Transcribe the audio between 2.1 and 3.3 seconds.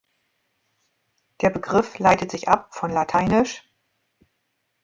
sich ab von lat.